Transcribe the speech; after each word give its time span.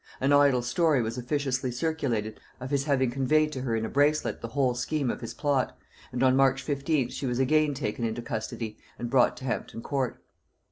An 0.19 0.33
idle 0.33 0.63
story 0.63 0.99
was 1.03 1.19
officiously 1.19 1.69
circulated, 1.69 2.39
of 2.59 2.71
his 2.71 2.85
having 2.85 3.11
conveyed 3.11 3.51
to 3.51 3.61
her 3.61 3.75
in 3.75 3.85
a 3.85 3.87
bracelet 3.87 4.41
the 4.41 4.47
whole 4.47 4.73
scheme 4.73 5.11
of 5.11 5.21
his 5.21 5.35
plot; 5.35 5.77
and 6.11 6.23
on 6.23 6.35
March 6.35 6.65
15th 6.65 7.11
she 7.11 7.27
was 7.27 7.37
again 7.37 7.75
taken 7.75 8.03
into 8.03 8.23
custody 8.23 8.79
and 8.97 9.11
brought 9.11 9.37
to 9.37 9.45
Hampton 9.45 9.83
court. 9.83 10.19